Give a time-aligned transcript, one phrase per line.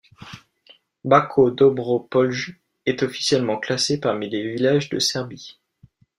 [1.03, 5.59] Bačko Dobro Polje est officiellement classé parmi les villages de Serbie.